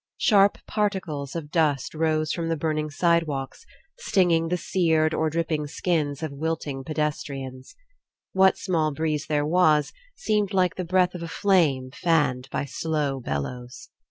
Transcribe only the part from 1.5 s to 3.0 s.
dust rose from the burning